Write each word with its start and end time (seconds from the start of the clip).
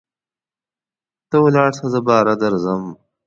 ته 1.29 1.37
ولاړسه 1.45 1.85
زه 1.93 1.99
باره 2.07 2.33
درځم. 2.41 2.81